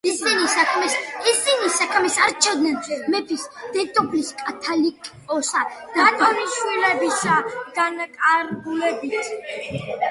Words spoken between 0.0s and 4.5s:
ისინი საქმეს არჩევდნენ მეფის, დედოფლის,